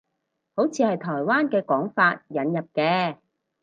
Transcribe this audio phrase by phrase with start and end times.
[0.55, 3.17] 好似係台灣嘅講法，引入嘅